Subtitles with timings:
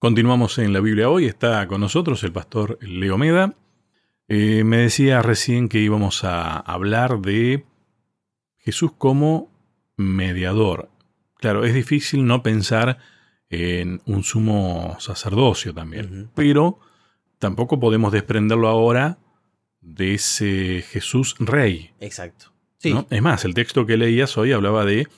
[0.00, 3.54] Continuamos en la Biblia hoy, está con nosotros el pastor Leo Meda.
[4.28, 7.66] Eh, me decía recién que íbamos a hablar de
[8.56, 9.52] Jesús como
[9.98, 10.88] mediador.
[11.36, 12.96] Claro, es difícil no pensar
[13.50, 16.78] en un sumo sacerdocio también, pero
[17.38, 19.18] tampoco podemos desprenderlo ahora
[19.82, 21.90] de ese Jesús rey.
[22.00, 22.54] Exacto.
[22.78, 22.94] Sí.
[23.10, 25.08] Es más, el texto que leías hoy hablaba de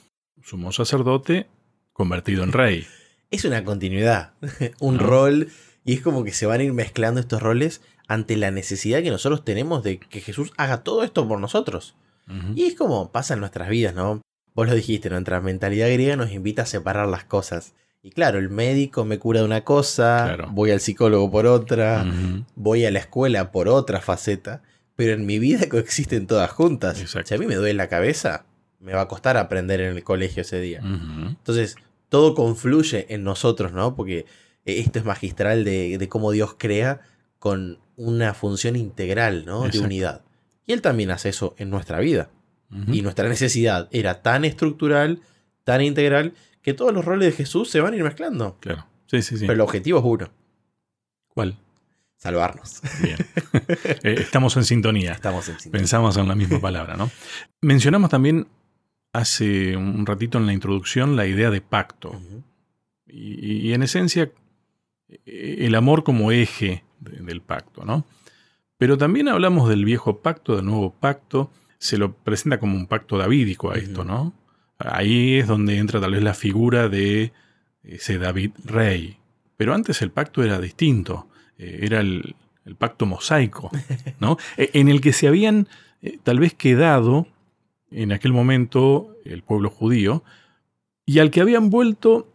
[0.43, 1.47] sumo sacerdote
[1.93, 2.85] convertido en rey
[3.33, 4.35] es una continuidad,
[4.79, 5.49] un rol,
[5.85, 9.11] y es como que se van a ir mezclando estos roles ante la necesidad que
[9.11, 11.97] nosotros tenemos de que Jesús haga todo esto por nosotros.
[12.55, 14.23] Y es como pasa en nuestras vidas, ¿no?
[14.55, 17.75] Vos lo dijiste, nuestra mentalidad griega nos invita a separar las cosas.
[18.03, 22.07] Y claro, el médico me cura de una cosa, voy al psicólogo por otra,
[22.55, 24.63] voy a la escuela por otra faceta,
[24.97, 26.99] pero en mi vida coexisten todas juntas.
[26.99, 28.47] Si a mí me duele la cabeza,
[28.81, 30.81] me va a costar aprender en el colegio ese día.
[30.81, 31.77] Entonces,
[32.13, 33.97] todo confluye en nosotros, ¿no?
[33.97, 34.27] Porque
[34.67, 37.01] eh, esto es magistral de, cómo Dios crea
[37.39, 39.67] con una función integral, ¿no?
[39.67, 40.23] De unidad.
[40.67, 42.29] Y Él también hace eso en nuestra vida.
[42.87, 45.21] Y nuestra necesidad era tan estructural,
[45.65, 48.59] tan integral, que todos los roles de Jesús se van a ir mezclando.
[48.61, 48.87] Claro.
[49.07, 49.47] Sí, sí, sí.
[49.47, 50.31] Pero el objetivo es uno.
[51.29, 51.59] ¿Cuál?
[52.17, 52.81] Salvarnos.
[53.03, 53.17] Bien.
[54.03, 55.13] Eh, estamos en sintonía.
[55.13, 55.81] Estamos en sintonía.
[55.81, 57.11] Pensamos en la misma palabra, ¿no?
[57.61, 58.49] Mencionamos también
[59.13, 62.21] hace un ratito en la introducción la idea de pacto.
[63.07, 64.31] y, en esencia,
[65.27, 68.07] el amor como eje del pacto, ¿no?
[68.79, 71.51] Pero también hablamos del viejo pacto, del nuevo pacto.
[71.79, 74.33] Se lo presenta como un pacto davídico a esto, ¿no?
[74.79, 77.33] Ahí es donde entra tal vez la figura de
[77.85, 79.19] ese David rey.
[79.57, 81.29] Pero antes el pacto era distinto.
[81.59, 82.35] Eh, era el,
[82.79, 83.71] pacto mosaico,
[84.19, 84.37] ¿no?
[84.57, 85.69] E, en el que se habían
[86.01, 87.27] eh, tal vez quedado
[87.93, 90.23] en aquel momento el pueblo judío,
[91.05, 92.33] y al que habían vuelto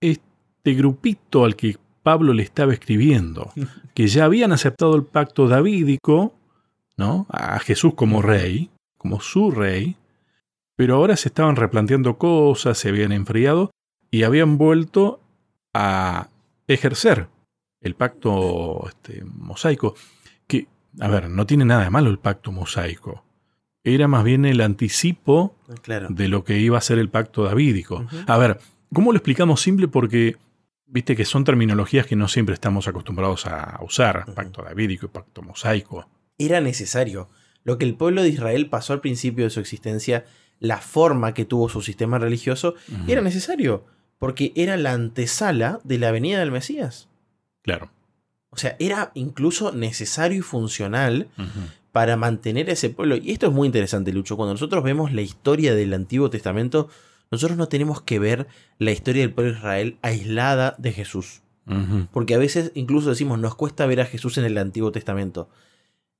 [0.00, 3.52] este grupito al que Pablo le estaba escribiendo,
[3.94, 6.34] que ya habían aceptado el pacto davídico,
[6.96, 7.26] ¿no?
[7.28, 9.96] A Jesús como rey, como su rey,
[10.76, 13.70] pero ahora se estaban replanteando cosas, se habían enfriado
[14.10, 15.20] y habían vuelto
[15.72, 16.28] a
[16.66, 17.28] ejercer
[17.80, 19.94] el pacto este, mosaico,
[20.46, 20.66] que,
[21.00, 23.24] a ver, no tiene nada de malo el pacto mosaico
[23.84, 28.06] era más bien el anticipo ah, de lo que iba a ser el pacto davídico.
[28.26, 28.58] A ver,
[28.92, 29.88] ¿cómo lo explicamos simple?
[29.88, 30.36] Porque
[30.86, 35.42] viste que son terminologías que no siempre estamos acostumbrados a usar, pacto davídico y pacto
[35.42, 36.08] mosaico.
[36.38, 37.28] Era necesario.
[37.62, 40.24] Lo que el pueblo de Israel pasó al principio de su existencia,
[40.60, 42.74] la forma que tuvo su sistema religioso,
[43.06, 43.84] era necesario,
[44.18, 47.08] porque era la antesala de la venida del Mesías.
[47.62, 47.90] Claro.
[48.50, 51.28] O sea, era incluso necesario y funcional
[51.94, 53.14] para mantener a ese pueblo.
[53.14, 54.36] Y esto es muy interesante, Lucho.
[54.36, 56.88] Cuando nosotros vemos la historia del Antiguo Testamento,
[57.30, 58.48] nosotros no tenemos que ver
[58.80, 61.42] la historia del pueblo de Israel aislada de Jesús.
[62.10, 65.48] Porque a veces incluso decimos, nos cuesta ver a Jesús en el Antiguo Testamento.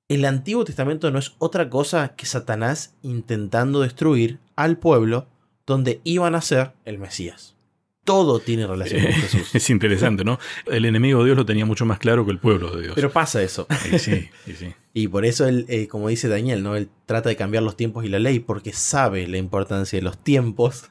[0.06, 5.26] El Antiguo Testamento no es otra cosa que Satanás intentando destruir al pueblo
[5.66, 7.56] donde iban a ser el Mesías
[8.04, 9.50] todo tiene relación con Jesús.
[9.54, 10.38] Es interesante, ¿no?
[10.66, 12.94] El enemigo de Dios lo tenía mucho más claro que el pueblo de Dios.
[12.94, 13.66] Pero pasa eso.
[13.82, 14.74] Sí, sí, sí.
[14.92, 16.76] Y por eso él, eh, como dice Daniel, ¿no?
[16.76, 20.18] Él trata de cambiar los tiempos y la ley porque sabe la importancia de los
[20.22, 20.90] tiempos,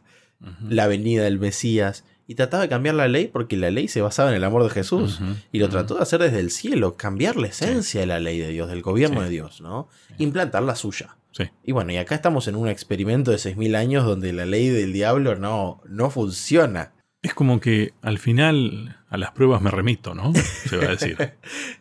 [0.68, 2.04] la venida del Mesías.
[2.26, 4.70] Y trataba de cambiar la ley porque la ley se basaba en el amor de
[4.70, 5.22] Jesús.
[5.52, 8.50] y lo trató de hacer desde el cielo, cambiar la esencia de la ley de
[8.50, 9.88] Dios, del gobierno de Dios, ¿no?
[10.18, 11.18] Implantar la suya.
[11.32, 11.46] Sí.
[11.64, 14.94] Y bueno, y acá estamos en un experimento de 6.000 años donde la ley del
[14.94, 16.94] diablo no, no funciona.
[17.24, 20.34] Es como que al final a las pruebas me remito, ¿no?
[20.68, 21.18] Se va a decir.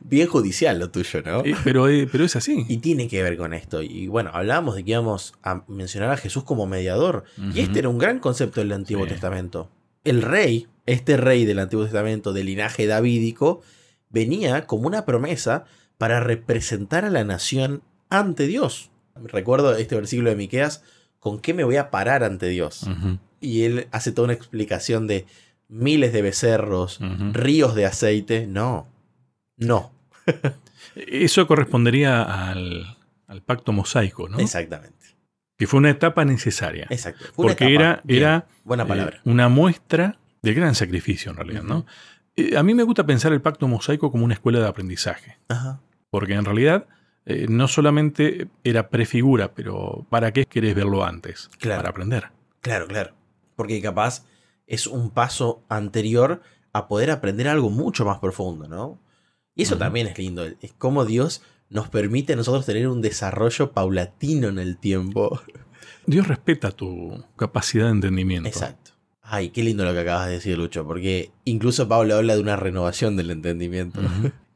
[0.00, 1.42] Bien judicial lo tuyo, ¿no?
[1.64, 2.64] pero, eh, pero es así.
[2.68, 3.82] Y tiene que ver con esto.
[3.82, 7.24] Y bueno, hablábamos de que íbamos a mencionar a Jesús como mediador.
[7.54, 9.68] Y este era un gran concepto del Antiguo Testamento.
[10.04, 13.62] El rey, este rey del Antiguo Testamento, del linaje davídico,
[14.10, 15.64] venía como una promesa
[15.98, 18.90] para representar a la nación ante Dios.
[19.16, 20.82] Recuerdo este versículo de Miqueas,
[21.18, 22.86] ¿con qué me voy a parar ante Dios?
[23.42, 25.26] Y él hace toda una explicación de
[25.68, 27.00] miles de becerros,
[27.32, 28.46] ríos de aceite.
[28.46, 28.86] No,
[29.56, 29.92] no.
[30.94, 32.96] Eso correspondería al,
[33.44, 34.38] pacto mosaico, ¿no?
[34.38, 35.16] Exactamente.
[35.56, 36.86] Que fue una etapa necesaria.
[36.90, 37.26] Exacto.
[37.34, 39.16] porque era, era Buena palabra.
[39.18, 41.86] Eh, una muestra de gran sacrificio en realidad, ¿no?
[42.36, 45.38] Eh, a mí me gusta pensar el pacto mosaico como una escuela de aprendizaje.
[45.48, 45.80] Ajá.
[46.10, 46.86] Porque en realidad
[47.24, 51.48] eh, no solamente era prefigura, pero ¿para qué querés verlo antes?
[51.58, 51.78] Claro.
[51.78, 52.28] Para aprender.
[52.60, 53.21] Claro, claro
[53.62, 54.24] porque capaz
[54.66, 56.42] es un paso anterior
[56.72, 58.98] a poder aprender algo mucho más profundo, ¿no?
[59.54, 63.70] Y eso también es lindo, es como Dios nos permite a nosotros tener un desarrollo
[63.70, 65.40] paulatino en el tiempo.
[66.06, 68.48] Dios respeta tu capacidad de entendimiento.
[68.48, 68.90] Exacto.
[69.22, 72.56] Ay, qué lindo lo que acabas de decir, Lucho, porque incluso Pablo habla de una
[72.56, 74.00] renovación del entendimiento.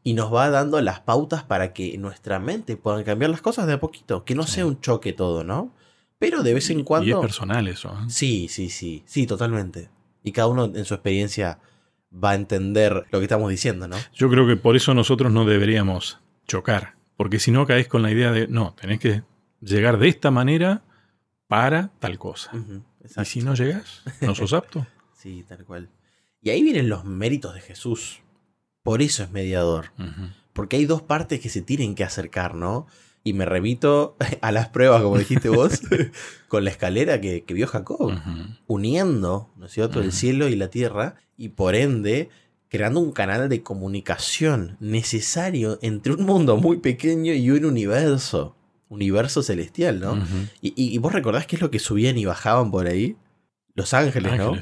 [0.02, 3.74] Y nos va dando las pautas para que nuestra mente pueda cambiar las cosas de
[3.74, 5.75] a poquito, que no sea un choque todo, ¿no?
[6.18, 7.06] Pero de vez en cuando...
[7.06, 7.90] Y es personal eso.
[7.90, 8.06] ¿eh?
[8.08, 9.90] Sí, sí, sí, sí, totalmente.
[10.22, 11.58] Y cada uno en su experiencia
[12.12, 13.96] va a entender lo que estamos diciendo, ¿no?
[14.14, 18.10] Yo creo que por eso nosotros no deberíamos chocar, porque si no caes con la
[18.10, 19.22] idea de, no, tenés que
[19.60, 20.82] llegar de esta manera
[21.48, 22.52] para tal cosa.
[23.20, 24.86] y si no llegas, no sos apto.
[25.16, 25.90] sí, tal cual.
[26.42, 28.22] Y ahí vienen los méritos de Jesús.
[28.82, 29.92] Por eso es mediador.
[30.52, 32.86] Porque hay dos partes que se tienen que acercar, ¿no?
[33.26, 35.80] Y me remito a las pruebas, como dijiste vos,
[36.48, 38.12] con la escalera que, vio Jacob,
[38.68, 42.28] uniendo, ¿no es cierto?, el cielo y la tierra, y por ende
[42.68, 48.56] creando un canal de comunicación necesario entre un mundo muy pequeño y un universo,
[48.88, 50.24] universo celestial, ¿no?
[50.60, 53.16] y, vos recordás qué es lo que subían y bajaban por ahí?
[53.74, 54.56] Los ángeles, ¿no?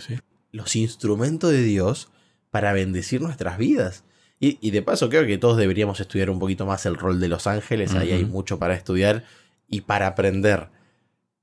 [0.52, 2.08] Los instrumentos de Dios
[2.50, 4.04] para bendecir nuestras vidas.
[4.46, 7.46] Y, de paso, creo que todos deberíamos estudiar un poquito más el rol de los
[7.46, 7.94] ángeles.
[7.94, 9.24] Ahí hay mucho para estudiar
[9.68, 10.68] y para aprender.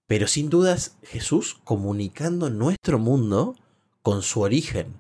[0.05, 3.55] Pero sin dudas, Jesús comunicando nuestro mundo
[4.03, 4.93] con su origen,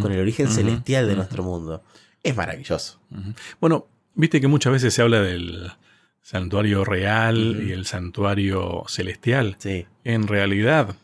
[0.00, 1.82] con el origen celestial de nuestro mundo.
[2.22, 3.00] Es maravilloso.
[3.60, 5.72] Bueno, viste que muchas veces se habla del
[6.22, 9.56] santuario real y el santuario celestial.
[9.58, 9.86] Sí.
[10.04, 10.96] En realidad,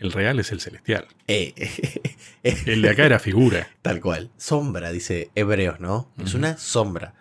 [0.00, 1.06] el real es el celestial.
[1.28, 1.54] Eh,
[2.42, 3.68] el de acá era figura.
[3.82, 4.30] Tal cual.
[4.36, 6.10] Sombra, dice Hebreos, ¿no?
[6.18, 7.14] Es una sombra.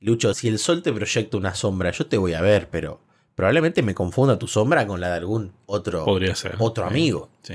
[0.00, 3.00] Lucho, si el sol te proyecta una sombra, yo te voy a ver, pero
[3.34, 6.54] probablemente me confunda tu sombra con la de algún otro, Podría ser.
[6.58, 7.30] otro amigo.
[7.42, 7.54] Sí.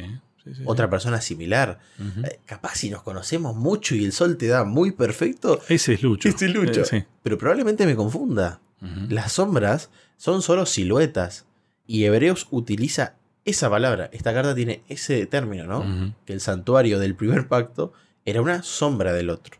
[0.65, 1.79] otra persona similar.
[2.23, 5.59] Eh, capaz si nos conocemos mucho y el sol te da muy perfecto.
[5.69, 6.29] Ese es Lucho.
[6.29, 6.83] Ese es Lucho.
[6.91, 8.61] Eh, pero probablemente me confunda.
[9.09, 11.45] Las sombras son solo siluetas.
[11.87, 16.13] Y Hebreos utiliza esa palabra, esta carta tiene ese término, ¿no?
[16.25, 17.93] Que el santuario del primer pacto
[18.25, 19.57] era una sombra del otro.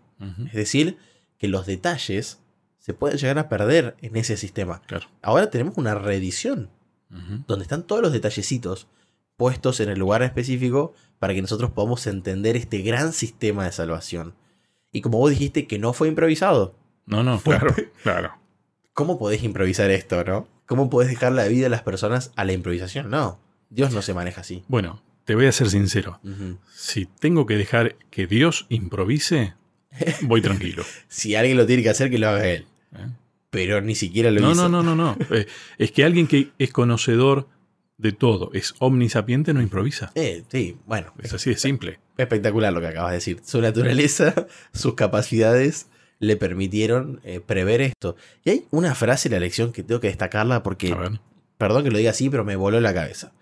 [0.48, 0.98] Es decir,
[1.38, 2.40] que los detalles
[2.80, 4.82] se pueden llegar a perder en ese sistema.
[5.22, 6.70] Ahora tenemos una reedición,
[7.48, 8.88] donde están todos los detallecitos
[9.38, 14.34] puestos en el lugar específico para que nosotros podamos entender este gran sistema de salvación.
[14.92, 16.76] Y como vos dijiste que no fue improvisado.
[17.06, 18.34] No, no, claro, claro.
[18.94, 20.48] ¿Cómo podés improvisar esto, no?
[20.66, 23.10] ¿Cómo podés dejar la vida de las personas a la improvisación?
[23.10, 23.40] No.
[23.70, 24.64] Dios no se maneja así.
[24.68, 26.20] Bueno, te voy a ser sincero.
[26.74, 29.56] Si tengo que dejar que Dios improvise,
[30.22, 30.84] voy tranquilo.
[31.08, 32.68] si alguien lo tiene que hacer, que lo haga él.
[32.96, 33.08] ¿Eh?
[33.50, 34.70] Pero ni siquiera lo no, hizo.
[34.70, 35.18] No, no, no, no.
[35.36, 35.48] Eh,
[35.78, 37.48] es que alguien que es conocedor
[37.98, 40.12] de todo, es omnisapiente, no improvisa.
[40.16, 41.14] Eh, sí, bueno.
[41.24, 42.00] Es así de simple.
[42.18, 43.42] Espectacular lo que acabas de decir.
[43.44, 45.88] Su naturaleza, sus capacidades
[46.20, 48.16] le permitieron prever esto.
[48.44, 50.96] Y hay una frase en la lección que tengo que destacarla porque,
[51.58, 53.34] perdón que lo diga así, pero me voló la cabeza.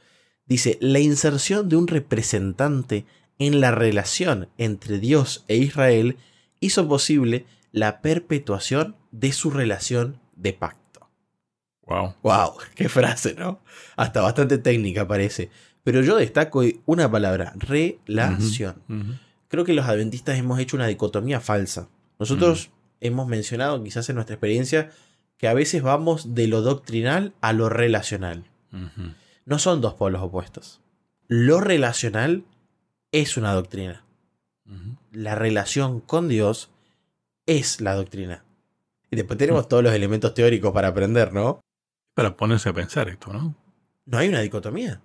[0.45, 3.05] Dice, la inserción de un representante
[3.39, 6.17] en la relación entre Dios e Israel
[6.59, 11.09] hizo posible la perpetuación de su relación de pacto.
[11.85, 12.15] Wow.
[12.21, 13.61] Wow, qué frase, ¿no?
[13.95, 15.49] Hasta bastante técnica parece.
[15.83, 18.81] Pero yo destaco una palabra, relación.
[19.47, 21.89] Creo que los adventistas hemos hecho una dicotomía falsa.
[22.19, 22.69] Nosotros
[23.01, 24.91] hemos mencionado, quizás en nuestra experiencia,
[25.37, 28.45] que a veces vamos de lo doctrinal a lo relacional
[29.45, 30.81] no son dos polos opuestos.
[31.27, 32.45] Lo relacional
[33.11, 34.05] es una doctrina.
[35.11, 36.71] La relación con Dios
[37.45, 38.43] es la doctrina.
[39.11, 41.61] Y después tenemos todos los elementos teóricos para aprender, ¿no?
[42.15, 43.55] Para ponerse a pensar esto, ¿no?
[44.05, 45.01] No hay una dicotomía.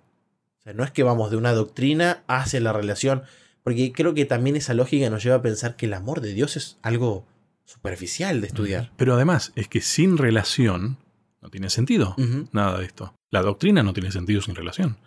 [0.59, 3.23] O sea, no es que vamos de una doctrina hacia la relación,
[3.63, 6.57] porque creo que también esa lógica nos lleva a pensar que el amor de Dios
[6.57, 7.25] es algo
[7.65, 8.91] superficial de estudiar.
[8.97, 10.97] Pero además es que sin relación
[11.41, 12.15] no tiene sentido
[12.51, 13.13] nada de esto.
[13.31, 14.97] La doctrina no tiene sentido sin relación.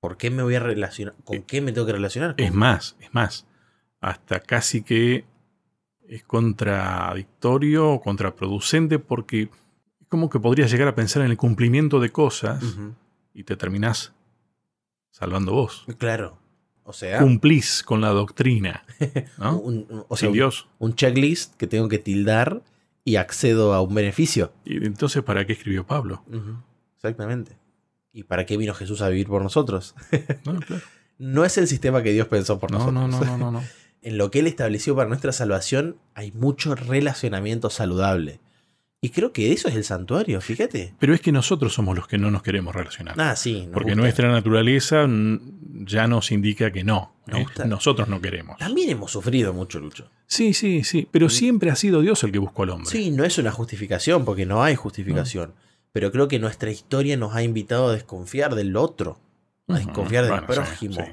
[0.00, 1.14] ¿Por qué me voy a relacionar?
[1.24, 2.34] ¿Con eh, qué me tengo que relacionar?
[2.36, 3.46] Es más, es más.
[4.00, 5.24] Hasta casi que
[6.06, 9.42] es contradictorio o contraproducente porque
[10.00, 12.62] es como que podrías llegar a pensar en el cumplimiento de cosas
[13.34, 14.14] y te terminás
[15.10, 15.84] salvando vos.
[15.98, 16.38] Claro.
[16.84, 17.18] O sea.
[17.18, 18.84] Cumplís con la doctrina.
[19.38, 19.62] ¿no?
[20.08, 20.68] o sea, Dios.
[20.78, 22.62] Un checklist que tengo que tildar
[23.04, 24.52] y accedo a un beneficio.
[24.64, 26.22] ¿Y entonces para qué escribió Pablo?
[26.98, 27.56] Exactamente.
[28.12, 29.94] ¿Y para qué vino Jesús a vivir por nosotros?
[31.18, 32.94] no, es el sistema que Dios pensó por nosotros.
[32.94, 33.62] No, no, no, no, no.
[34.02, 38.40] en lo que Él estableció para nuestra salvación hay mucho relacionamiento saludable.
[39.00, 40.94] Y creo que eso es el santuario, fíjate.
[40.98, 43.14] Pero es que nosotros somos los que no nos queremos relacionar.
[43.20, 43.68] Ah, sí.
[43.72, 45.06] Porque nuestra naturaleza
[45.84, 47.14] ya nos indica que no.
[47.28, 47.46] ¿eh?
[47.66, 48.58] Nosotros no queremos.
[48.58, 50.10] También hemos sufrido mucho, Lucho.
[50.26, 51.06] Sí, sí, sí.
[51.12, 52.90] Pero siempre ha sido Dios el que buscó al hombre.
[52.90, 55.54] Sí, no es una justificación, porque no hay justificación
[55.92, 59.18] pero creo que nuestra historia nos ha invitado a desconfiar del otro,
[59.68, 61.04] a desconfiar del prójimo,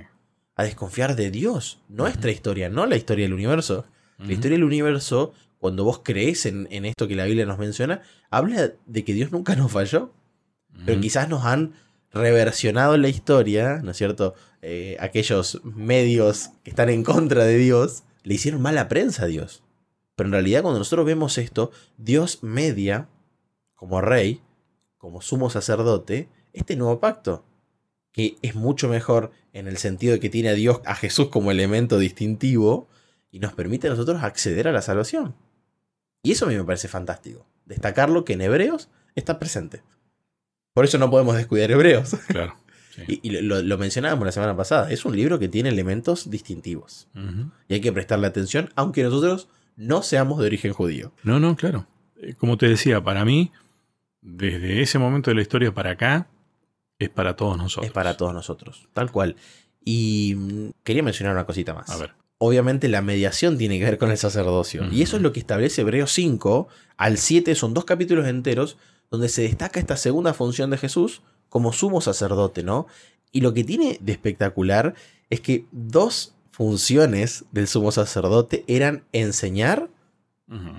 [0.55, 3.85] a desconfiar de Dios, nuestra historia, no la historia del universo.
[4.17, 8.71] La historia del universo, cuando vos crees en, esto que la Biblia nos menciona, habla
[8.85, 10.13] de que Dios nunca nos falló.
[10.85, 11.73] Pero quizás nos han
[12.13, 14.35] reversionado la historia, ¿no es cierto?
[14.61, 19.63] Eh, aquellos medios que están en contra de Dios, le hicieron mala prensa a Dios.
[20.15, 23.09] Pero en realidad cuando nosotros vemos esto, Dios media,
[23.75, 24.41] como rey,
[25.05, 27.45] como sumo sacerdote, este nuevo pacto,
[28.11, 31.51] que es mucho mejor en el sentido de que tiene a Dios, a Jesús como
[31.51, 32.87] elemento distintivo,
[33.29, 35.35] y nos permite a nosotros acceder a la salvación.
[36.23, 37.45] Y eso a mí me parece fantástico.
[37.67, 39.83] Destacarlo que en Hebreos está presente.
[40.73, 42.15] Por eso no podemos descuidar Hebreos.
[42.27, 42.57] Claro.
[43.07, 44.89] Y, lo, mencionábamos la semana pasada.
[44.89, 47.09] Es un libro que tiene elementos distintivos.
[47.67, 51.11] Y hay que prestarle atención, aunque nosotros no seamos de origen judío.
[51.21, 51.85] No, no, claro.
[52.21, 53.51] Eh, como te decía, para mí,
[54.25, 56.27] desde ese momento de la historia para acá,
[56.97, 57.85] es para todos nosotros.
[57.85, 59.35] Es para todos nosotros, tal cual.
[59.83, 61.89] Y mm, quería mencionar una cosita más.
[61.89, 62.13] A ver.
[62.37, 64.83] Obviamente la mediación tiene que ver con el sacerdocio.
[64.91, 66.67] Y eso es lo que establece Hebreos 5
[66.97, 67.55] al 7.
[67.55, 68.77] Son dos capítulos enteros
[69.09, 72.87] donde se destaca esta segunda función de Jesús como sumo sacerdote, ¿no?
[73.31, 74.95] Y lo que tiene de espectacular
[75.29, 79.89] es que dos funciones del sumo sacerdote eran enseñar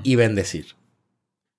[0.03, 0.77] y bendecir.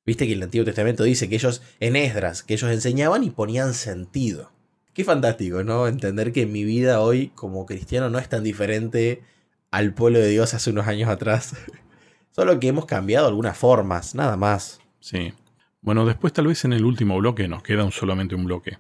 [0.07, 3.73] Viste que el Antiguo Testamento dice que ellos, en Esdras, que ellos enseñaban y ponían
[3.73, 4.53] sentido.
[4.93, 5.85] Qué fantástico, ¿no?
[5.85, 9.21] Entender que mi vida hoy como cristiano no es tan diferente
[9.69, 11.57] al pueblo de Dios hace unos años atrás.
[12.31, 14.79] Solo que hemos cambiado algunas formas, nada más.
[15.01, 15.33] Sí.
[15.81, 18.77] Bueno, después tal vez en el último bloque, nos queda solamente un bloque.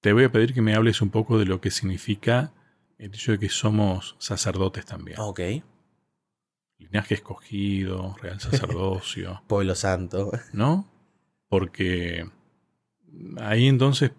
[0.00, 2.54] Te voy a pedir que me hables un poco de lo que significa
[2.96, 5.20] el hecho de que somos sacerdotes también.
[5.20, 5.40] Ok.
[6.78, 9.42] Linaje escogido, real sacerdocio.
[9.46, 10.32] Pueblo santo.
[10.52, 10.88] ¿No?
[11.48, 12.28] Porque
[13.40, 14.12] ahí entonces,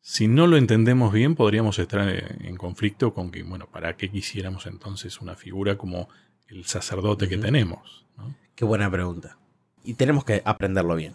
[0.00, 4.66] si no lo entendemos bien, podríamos estar en conflicto con que, bueno, ¿para qué quisiéramos
[4.66, 6.08] entonces una figura como
[6.48, 8.06] el sacerdote que tenemos?
[8.54, 9.38] Qué buena pregunta.
[9.84, 11.14] Y tenemos que aprenderlo bien.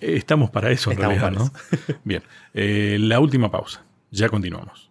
[0.00, 1.50] Estamos para eso en realidad, ¿no?
[2.04, 2.22] bien,
[2.54, 3.84] eh, la última pausa.
[4.10, 4.90] Ya continuamos.